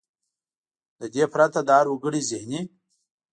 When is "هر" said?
1.77-1.85